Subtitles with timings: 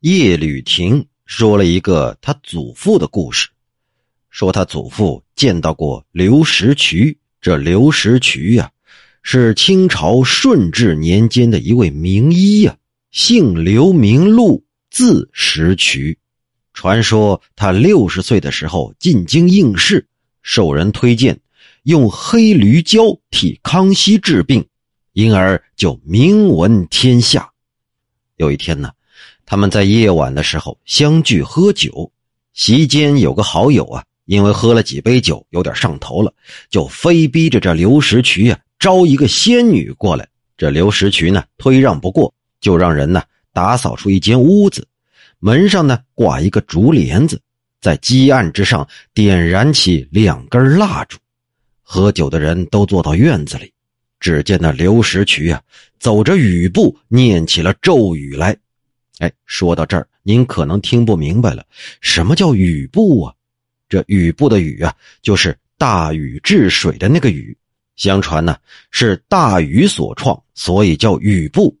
[0.00, 3.48] 叶履亭说了一个他祖父的故事，
[4.30, 7.18] 说他祖父见到过刘石渠。
[7.40, 8.70] 这刘石渠呀，
[9.24, 12.76] 是清朝顺治年间的一位名医呀，
[13.10, 16.16] 姓刘名禄，字石渠。
[16.72, 20.06] 传说他六十岁的时候进京应试，
[20.42, 21.40] 受人推荐
[21.82, 24.64] 用黑驴胶替康熙治病，
[25.12, 27.50] 因而就名闻天下。
[28.36, 28.92] 有一天呢。
[29.50, 32.12] 他们在夜晚的时候相聚喝酒，
[32.52, 36.30] 席间有个好友啊，因为喝了几杯酒，有点上头了，
[36.68, 40.28] 就非逼着这刘石渠啊招一个仙女过来。
[40.58, 44.86] 这刘石渠呢推让不过，就让人呢打扫出一间屋子，
[45.38, 47.40] 门上呢挂一个竹帘子，
[47.80, 51.16] 在基案之上点燃起两根蜡烛。
[51.80, 53.72] 喝酒的人都坐到院子里，
[54.20, 55.62] 只见那刘石渠啊
[55.98, 58.54] 走着雨步念起了咒语来。
[59.18, 61.64] 哎，说到这儿，您可能听不明白了，
[62.00, 63.34] 什么叫雨布啊？
[63.88, 67.56] 这雨布的雨啊，就是大禹治水的那个禹。
[67.96, 68.56] 相传呢，
[68.92, 71.76] 是大禹所创，所以叫雨布，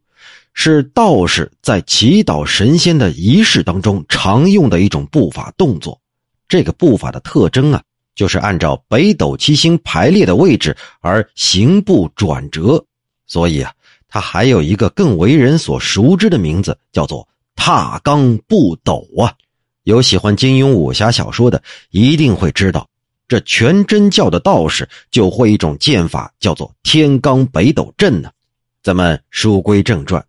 [0.52, 6.00] 是道士在祈祷神仙的仪式当中常用的一种步法动作。
[6.48, 7.80] 这个步法的特征啊，
[8.16, 12.84] 就是按照北斗七星排列的位置而行步转折，
[13.28, 13.72] 所以啊。
[14.08, 19.32] 他还有一个更为人所熟知的名字，叫做踏罡步斗啊。
[19.84, 22.88] 有喜欢金庸武侠小说的，一定会知道，
[23.26, 28.30] 这全真教的道士就会一种剑法，叫做天罡北斗阵呢。
[28.82, 30.24] 咱们书归正传，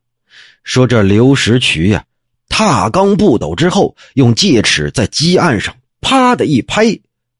[0.63, 2.03] 说这刘石渠呀，
[2.49, 6.99] 踏罡步斗之后，用戒尺在基案上啪的一拍，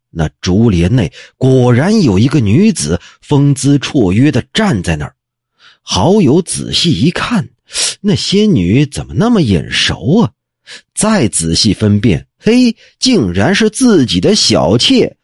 [0.09, 5.13] 那竹帘内果然有一个女子风姿绰约的站在那儿。
[5.91, 7.49] 好友仔细一看，
[7.99, 10.31] 那仙女怎么那么眼熟啊？
[10.93, 15.17] 再仔细分辨，嘿，竟然是自己的小妾。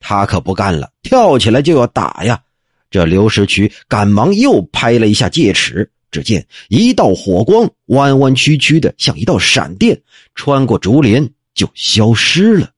[0.00, 2.42] 他可不干了，跳起来就要打呀！
[2.90, 10.02] 这刘石渠赶忙又拍了一下戒尺，只见一道火光弯弯曲曲的，像一道闪电，
[10.34, 12.68] 穿过竹帘就消失了。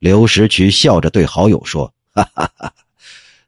[0.00, 2.72] 刘石渠笑着对好友说：“哈哈哈，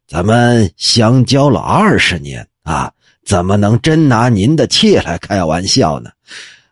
[0.06, 2.92] 咱们相交了二十年。”啊，
[3.24, 6.10] 怎么能真拿您的妾来开玩笑呢？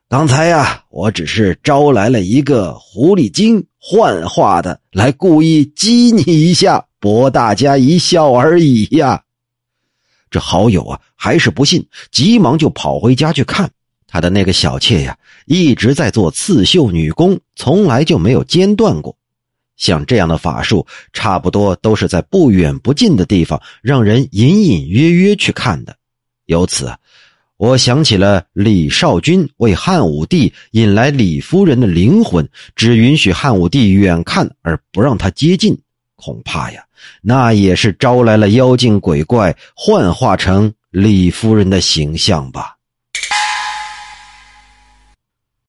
[0.09, 9.23] 刚才呀，我只是招来了一个狐狸精幻化的，来故意激你一下，博大家一笑而已呀。
[10.31, 13.71] 这好友啊，还是不信，急忙就跑回家去看
[14.09, 15.17] 他的那个小妾呀，
[15.47, 19.17] 一直在做刺绣女工，从来就没有间断过。
[19.77, 25.97] 像这样的法术，差不多都是在不远不近的地方，让人隐隐约约去看的。
[26.51, 26.93] 由此，
[27.59, 35.79] 我想起了李少君为汉武帝引来李夫人的灵魂，只允许汉武帝远看而不让他接近。
[36.17, 36.83] 恐怕呀，
[37.23, 42.77] 那也是招来了妖精鬼怪，幻化成李夫人的形象吧。